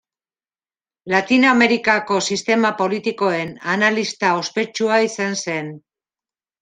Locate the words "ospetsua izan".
4.41-5.39